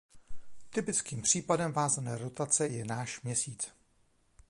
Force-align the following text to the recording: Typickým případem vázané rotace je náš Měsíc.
Typickým 0.69 1.21
případem 1.21 1.71
vázané 1.71 2.17
rotace 2.17 2.67
je 2.67 2.85
náš 2.85 3.21
Měsíc. 3.21 3.73